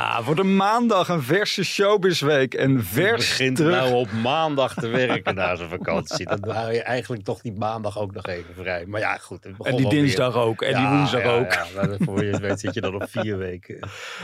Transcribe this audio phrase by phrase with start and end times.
[0.00, 2.54] Ah, voor de maandag een verse showbizweek.
[2.54, 3.74] En vers begint terug.
[3.74, 6.26] nou op maandag te werken na zijn vakantie.
[6.26, 8.84] Dan hou je eigenlijk toch die maandag ook nog even vrij.
[8.86, 9.46] Maar ja, goed.
[9.62, 10.62] En die dinsdag ook.
[10.62, 11.52] En die woensdag ja, ook.
[11.52, 13.78] Ja, voor je het weet zit je dan op vier weken.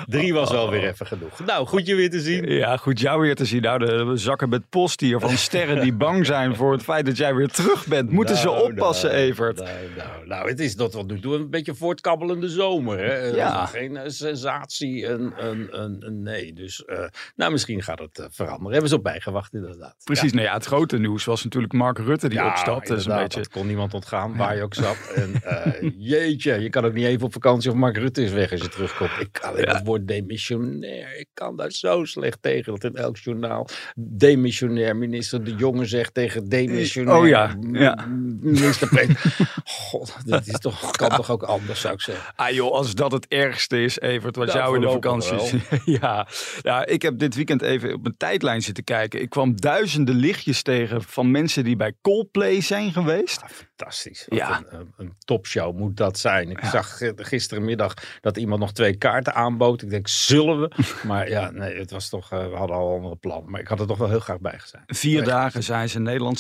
[0.07, 1.45] Drie was wel weer even genoeg.
[1.47, 2.49] Nou, goed je weer te zien.
[2.49, 3.63] Ja, goed jou weer te zien.
[3.63, 7.17] Nou, de zakken met post hier van sterren die bang zijn voor het feit dat
[7.17, 8.11] jij weer terug bent.
[8.11, 9.57] Moeten ze Nou, oppassen, nou, Evert?
[9.57, 12.99] Nou, nou, nou, het is dat tot nu toe een beetje voortkabbelende zomer.
[12.99, 13.15] Hè?
[13.27, 13.67] Ja.
[13.67, 16.53] Geen eh, sensatie, een, een, een, een nee.
[16.53, 18.73] Dus eh, nou, misschien gaat het eh, veranderen.
[18.73, 19.97] Hebben ze op bijgewacht inderdaad.
[20.05, 22.89] Precies, nou ja, het grote nieuws was natuurlijk Mark Rutte die Ja, opstapt.
[22.89, 23.39] Een inderdaad, beetje...
[23.39, 25.13] Dat kon niemand ontgaan, waar je ook zat.
[25.15, 28.53] En eh, jeetje, je kan ook niet even op vakantie of Mark Rutte is weg
[28.53, 29.11] als je terugkomt.
[29.21, 31.19] Ik kan het woord demissionair.
[31.19, 32.73] Ik kan daar zo slecht tegen.
[32.73, 37.19] Dat in elk journaal demissionair minister De Jonge zegt tegen demissionair.
[37.19, 38.07] Oh ja, ja.
[38.41, 38.89] Minister.
[39.65, 42.33] God, dat is toch, kan toch ook anders, zou ik zeggen.
[42.37, 45.56] Ah joh, als dat het ergste is, Evert, wat Nou, jou in de vakantie.
[46.01, 46.27] ja.
[46.63, 49.21] ja, ik heb dit weekend even op mijn tijdlijn zitten kijken.
[49.21, 53.43] Ik kwam duizenden lichtjes tegen van mensen die bij Coldplay zijn geweest.
[53.77, 54.27] Fantastisch.
[54.29, 54.63] Wat Ja.
[54.97, 56.51] Een, topshow moet dat zijn.
[56.51, 59.83] Ik zag eh, gisterenmiddag dat iemand nog twee kaarten aanbood.
[59.83, 60.71] Ik denk, zullen we?
[61.07, 63.45] Maar ja, nee, het was toch, eh, we hadden al een andere plan.
[63.47, 64.81] Maar ik had er toch wel heel graag bij gezien.
[64.87, 65.29] Vier Echt.
[65.29, 66.39] dagen zijn ze in Nederland.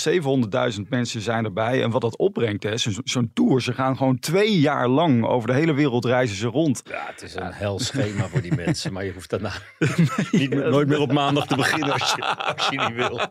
[0.77, 1.83] 700.000 mensen zijn erbij.
[1.83, 3.63] En wat dat opbrengt, hè, zo- zo'n tour.
[3.63, 6.83] Ze gaan gewoon twee jaar lang over de hele wereld reizen ze rond.
[6.85, 8.93] Ja, het is een hel schema voor die mensen.
[8.93, 9.53] Maar je hoeft daarna
[10.31, 13.21] niet, nooit meer op maandag te beginnen als je, als je niet wil.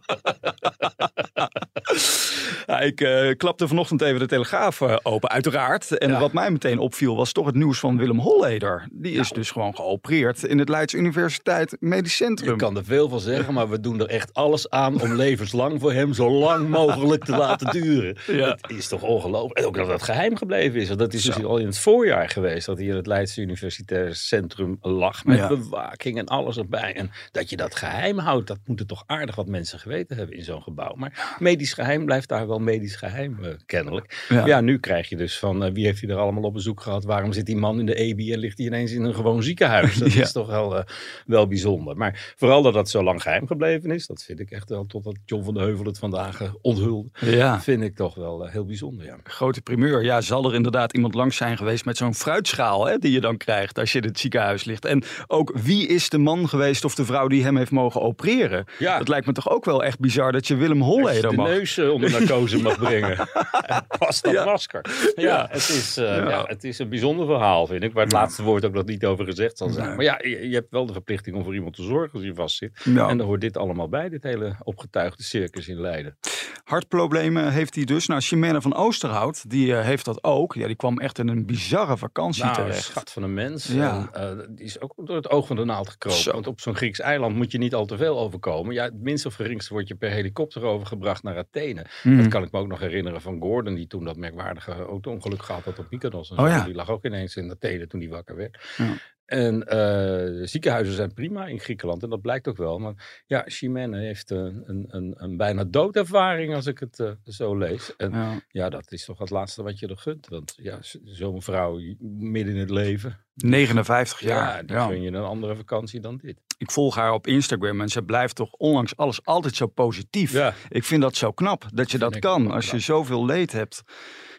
[2.66, 5.98] Ja, ik eh, klapte vanochtend even de Telegraaf eh, open, uiteraard.
[5.98, 6.20] En Ja.
[6.20, 8.88] wat mij meteen opviel was toch het nieuws van Willem Holleder.
[8.92, 12.50] Die is dus gewoon geopereerd in het Leids Universiteit Medisch Centrum.
[12.52, 15.80] Je kan er veel van zeggen, maar we doen er echt alles aan om levenslang
[15.82, 18.18] voor hem zo lang mogelijk te laten duren.
[18.62, 19.60] Het is toch ongelooflijk.
[19.60, 20.88] En ook dat het geheim gebleven is.
[20.88, 24.16] Want Dat is dus al in het voorjaar geweest dat hij in het Leidse Universitair
[24.16, 26.96] Centrum lag met bewaking en alles erbij.
[26.96, 30.44] En dat je dat geheim houdt, dat moeten toch aardig wat mensen geweten hebben in
[30.44, 30.94] zo'n gebouw.
[30.96, 34.26] Maar medisch geheim blijft daar wel medisch geheim eh, kennelijk.
[34.30, 34.46] Ja.
[34.46, 34.62] Ja.
[34.62, 37.04] nu krijg je dus van eh, wie heeft hij er allemaal op bezoek gehad?
[37.04, 39.98] Waarom zit die man in de EBI en ligt hij ineens in een gewoon ziekenhuis?
[39.98, 40.22] Dat Ja.
[40.22, 40.84] is toch wel, eh,
[41.26, 41.98] wel bijzonder.
[41.98, 45.18] Maar vooral dat dat zo lang geheim gebleven is, dat vind ik echt wel, totdat
[45.26, 47.62] John van de Heuvel het vandaag onthulde, Ja.
[47.62, 49.06] vind ik toch wel heel bijzonder.
[49.06, 49.18] Ja.
[49.24, 50.04] Grote primeur.
[50.04, 53.38] Ja, zal er inderdaad iemand langs zijn geweest met zo'n fruitschaal hè, die je dan
[53.38, 54.86] krijgt als je in het ziekenhuis ligt.
[54.86, 58.66] En ook wie is de man geweest of de vrouw die hem heeft mogen opereren?
[58.80, 58.98] Ja.
[58.98, 61.48] Dat lijkt me toch ook wel echt bizar dat je Willem Holleder de mag.
[61.66, 63.18] Neus onder narcose mag brengen.
[63.66, 64.46] En Pas dat Ja.
[64.46, 64.82] masker.
[65.16, 65.48] Ja, Ja.
[65.52, 66.44] Het, is, eh, Ja.
[66.48, 67.94] het is een bijzonder verhaal, vind ik.
[67.94, 69.88] Waar het laatste woord ook nog niet over gezegd zal zijn.
[69.88, 69.96] Nee.
[69.96, 72.34] Maar ja, je, je hebt wel de verplichting om voor iemand te zorgen als je
[72.34, 72.82] vastzit.
[72.86, 76.18] En daar hoort dit allemaal bij, dit hele opgetuigde circus in Leiden.
[76.64, 78.08] Hartproblemen heeft hij dus.
[78.08, 80.54] Nou, Chimène van Oosterhout, die eh, heeft dat ook.
[80.54, 82.84] Ja, die kwam echt in een bizarre vakantie Nou, een terecht.
[82.84, 83.68] schat van een mens.
[83.68, 84.10] Ja.
[84.12, 86.20] En, eh, die is ook door het oog van de naald gekropen.
[86.22, 86.32] Zo.
[86.32, 88.74] Want op zo'n Grieks eiland moet je niet al te veel overkomen.
[88.74, 91.86] Ja, het minste of geringste wordt je per helikopter overgebracht naar Athene.
[92.02, 92.18] Hmm.
[92.18, 95.64] Dat kan ik me ook nog herinneren van Gordon, die toen dat merkwaardige auto-ongeluk gehad
[95.64, 96.30] had op Mykonos.
[96.32, 96.50] En Oh zo.
[96.50, 96.64] ja.
[96.64, 98.74] Die lag ook ineens in Athene toen hij wakker werd.
[98.78, 98.94] Ja.
[99.26, 102.80] En eh, de ziekenhuizen zijn prima in Griekenland en dat blijkt ook wel.
[102.80, 107.58] Maar ja, Chimène heeft eh, een, een, een bijna doodervaring als ik het eh, zo
[107.58, 107.96] lees.
[107.96, 108.40] En Ja.
[108.48, 110.28] ja, dat is toch het laatste wat je er gunt.
[110.28, 113.20] Want ja, zo'n vrouw midden in het leven.
[113.36, 114.64] 59 Ja, jaar.
[114.68, 114.88] Ja.
[114.88, 116.38] gun je een andere vakantie dan dit.
[116.58, 120.32] Ik volg haar op Instagram en ze blijft toch ondanks alles altijd zo positief.
[120.32, 120.54] Ja.
[120.70, 123.84] Ik vind dat zo knap dat je dat kan als je zoveel leed hebt.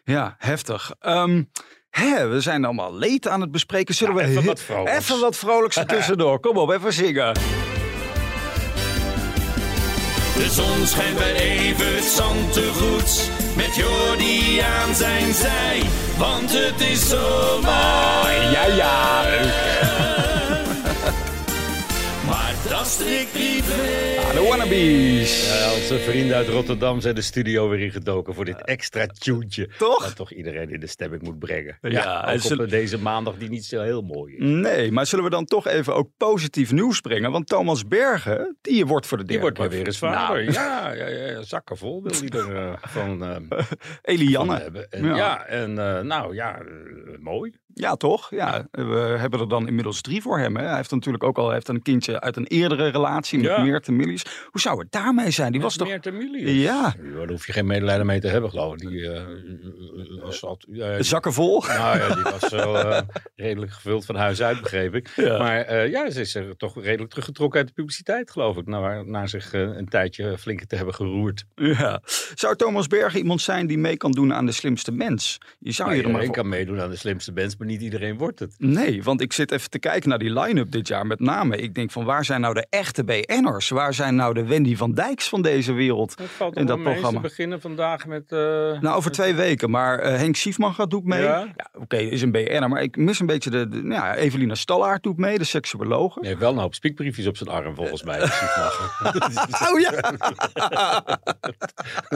[0.05, 0.93] Ja, heftig.
[0.99, 1.43] Ehm,
[2.05, 3.95] hè, we zijn allemaal leed aan het bespreken.
[3.95, 4.99] Zullen Ja, we even wat vrolijks.
[5.05, 6.41] even wat vrolijks tussendoor?
[6.41, 7.35] Kom op, even zingen.
[10.35, 13.31] De zon schijnt bij Evert Zantegoed.
[13.57, 15.83] Met Jordi aan zijn zij.
[16.19, 18.51] Want het is zomaar.
[18.53, 19.25] Ja, ja.
[22.87, 24.19] Privé.
[24.21, 25.59] Ah, De wannabes.
[25.59, 29.69] Ja, onze vrienden uit Rotterdam zijn de studio weer ingedoken voor dit extra tuentje.
[29.79, 30.05] Toch?
[30.05, 31.79] Dat toch iedereen in de stemming moet brengen.
[31.83, 34.43] Ja, Ja, en ook zullen- op deze maandag die niet zo heel mooi is.
[34.45, 37.31] Nee, maar zullen we dan toch even ook positief nieuws brengen?
[37.31, 40.45] Want Thomas Bergen, die wordt voor de Die derde wordt maar keer- weer eens vader.
[40.45, 43.19] Nou, Ja, ja, ja, zakken vol wil hij er eh, van,
[43.49, 43.49] van
[44.03, 44.59] Elianne.
[44.59, 44.91] hebben.
[44.91, 45.17] En, Ja.
[45.17, 45.45] ja.
[45.47, 46.65] en eh, nou ja, eh,
[47.21, 47.53] mooi.
[47.79, 48.31] Ja, toch?
[48.31, 50.57] Ja, we hebben er dan inmiddels drie voor hem.
[50.57, 50.65] Hè?
[50.67, 53.63] Hij heeft natuurlijk ook al heeft een kindje uit een eerdere relatie met Ja.
[53.63, 54.25] Meerte Millies.
[54.51, 55.53] Hoe zou het daarmee zijn?
[55.53, 55.89] Die was toch...
[55.89, 56.63] Meer Milius.
[56.63, 56.95] Ja.
[57.17, 58.79] Daar hoef je geen medelijden mee te hebben, geloof ik.
[58.89, 59.23] Die eh,
[60.23, 60.77] was altijd...
[60.77, 61.63] ja, die- Zakken vol?
[61.67, 63.03] Nou ja, die was wel eh,
[63.35, 65.13] redelijk gevuld van huis uit, begreep ik.
[65.17, 65.39] Ja.
[65.39, 68.67] Maar eh, ja, ze is er toch redelijk teruggetrokken uit de publiciteit, geloof ik.
[68.67, 71.45] Na, na zich eh, een tijdje flink te hebben geroerd.
[71.55, 72.01] Ja.
[72.35, 75.39] Zou Thomas Bergen iemand zijn die mee kan doen aan de slimste mens?
[75.59, 76.35] Je zou je er maar iedereen voor...
[76.37, 78.55] kan meedoen aan de slimste bands, maar niet iedereen wordt het.
[78.59, 81.57] Nee, want ik zit even te kijken naar die line-up dit jaar met name.
[81.57, 83.69] Ik denk van waar zijn nou de echte BN'ers?
[83.69, 86.15] Waar zijn nou de Wendy van Dijks van deze wereld?
[86.37, 87.11] Valt In dat dat programma.
[87.21, 88.33] Ze beginnen vandaag met...
[88.33, 88.39] eh,
[88.81, 89.71] Nou, over twee weken.
[89.71, 91.23] Maar eh, Henk Schiefmacher doet mee.
[91.23, 91.39] Ja.
[91.57, 92.69] Ja, Oké, is een BN'er.
[92.69, 93.69] Maar ik mis een beetje de...
[93.69, 96.19] de nou ja, Evelina Stallaert doet mee, de seksuologe.
[96.21, 98.21] Hij heeft wel een hoop spiekbriefjes op zijn arm, volgens mij.
[99.73, 99.93] Oh ja!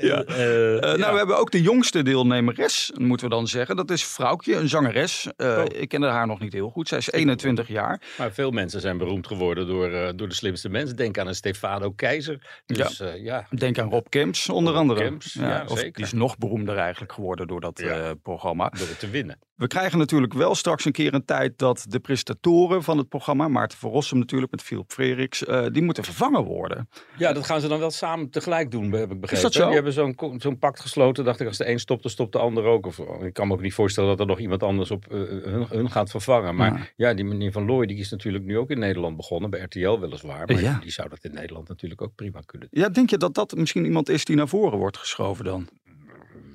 [0.10, 0.22] ja.
[0.24, 1.10] Eh, Eh, nou, ja.
[1.12, 3.76] we hebben ook de jongste deelnemeres, moeten we dan zeggen.
[3.76, 5.28] Dat is Vrouwtje, een zangeres.
[5.36, 5.64] Eh, Oh.
[5.80, 6.88] Ik ken haar nog niet heel goed.
[6.88, 8.00] Zij is 21 jaar.
[8.18, 10.96] Maar veel mensen zijn beroemd geworden door, door de slimste mensen.
[10.96, 12.62] Denk aan een Stefano Keizer.
[12.66, 13.46] Dus ja, ja.
[13.50, 15.00] Denk aan Rob Kemps, onder Rob andere.
[15.00, 15.92] Kemps, ja, of zeker.
[15.92, 17.82] Die is nog beroemder eigenlijk geworden door dat
[18.22, 18.68] programma.
[18.78, 19.38] door het te winnen.
[19.54, 23.48] We krijgen natuurlijk wel straks een keer een tijd dat de presentatoren van het programma,
[23.48, 26.88] Maarten van Rossum natuurlijk met Philip Freriks, die moeten vervangen worden.
[27.16, 29.42] Ja, dat gaan ze dan wel samen tegelijk doen, heb ik begrepen.
[29.42, 29.70] dat zo?
[29.94, 31.24] Hebben zo'n zo'n pact gesloten.
[31.24, 32.86] Dacht ik, als de een stopt, dan stopt de ander ook.
[32.86, 35.18] Of, oh, ik kan me ook niet voorstellen dat er nog iemand anders op eh,
[35.18, 36.54] hun, hun gaat vervangen.
[36.54, 37.14] Maar ja.
[37.14, 39.50] die meneer Van Looy, die is natuurlijk nu ook in Nederland begonnen.
[39.50, 40.46] Bij RTL weliswaar.
[40.46, 40.78] Maar Ja.
[40.82, 42.68] die zou dat in Nederland natuurlijk ook prima kunnen.
[42.70, 45.68] Ja, denk je dat dat misschien iemand is die naar voren wordt geschoven dan?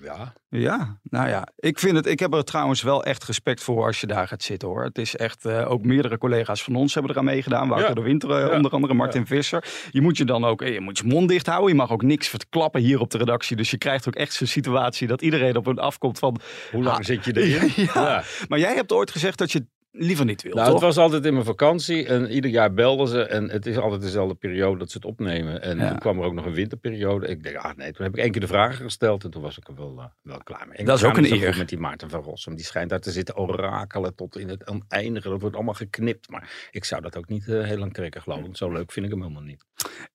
[0.04, 2.06] Ja, Ja, nou ja, ik vind het.
[2.06, 4.84] Ik heb er trouwens wel echt respect voor als je daar gaat zitten hoor.
[4.84, 5.46] Het is echt.
[5.46, 7.68] eh, ook meerdere collega's van ons hebben eraan meegedaan.
[7.68, 7.96] Wouter Ja.
[7.96, 8.56] de Winter, eh, Ja.
[8.56, 9.64] onder andere Martin Visser.
[9.92, 10.62] Je moet je dan ook.
[10.62, 11.70] eh, Je moet je mond dicht houden.
[11.70, 13.56] Je mag ook niks verklappen hier op de redactie.
[13.56, 16.40] Dus je krijgt ook echt zo'n situatie dat iedereen op een afkomt van.
[16.72, 17.72] hoe lang Ah, zit je erin?
[17.94, 18.24] Ja.
[18.48, 19.66] Maar jij hebt ooit gezegd dat je
[19.96, 20.54] liever niet wil.
[20.54, 20.76] Nou, toch?
[20.76, 23.22] het was altijd in mijn vakantie en ieder jaar belden ze.
[23.24, 25.62] En het is altijd dezelfde periode dat ze het opnemen.
[25.62, 25.90] En Ja.
[25.90, 27.28] toen kwam er ook nog een winterperiode.
[27.28, 29.58] Ik denk, ah nee, toen heb ik één keer de vragen gesteld en toen was
[29.58, 30.78] ik er wel, eh, wel klaar mee.
[30.78, 31.58] En Dat is ook een eer.
[31.58, 35.30] Met die Maarten van Rossum, die schijnt daar te zitten orakelen tot in het oneindige.
[35.30, 36.30] Dat wordt allemaal geknipt.
[36.30, 38.58] Maar ik zou dat ook niet eh, heel lang trekken, geloof ik.
[38.58, 39.66] Zo leuk vind ik hem helemaal niet.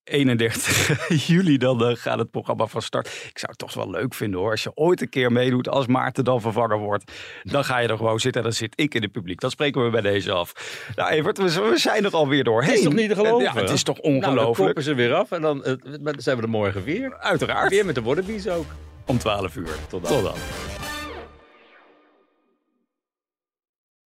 [0.05, 3.07] 31 juli dan eh, gaat het programma van start.
[3.07, 4.51] Ik zou het toch wel leuk vinden hoor.
[4.51, 7.13] Als je ooit een keer meedoet als Maarten dan vervangen wordt.
[7.43, 9.41] Dan ga je er gewoon zitten en dan zit ik in het publiek.
[9.41, 10.53] Dat spreken we bij deze af.
[10.97, 12.71] Nou Evert, we, we zijn er alweer doorheen.
[12.71, 13.43] Het is toch niet te geloven?
[13.45, 14.57] Ja, het is toch Nou, dan ongelooflijk.
[14.57, 15.73] koppen ze weer af en dan eh,
[16.17, 17.17] zijn we er morgen weer.
[17.19, 17.71] Uiteraard.
[17.71, 18.67] Weer met de Wonnebies ook.
[19.07, 19.69] Om 12 uur.
[19.89, 20.13] Tot dan.
[20.13, 20.78] Tot dan.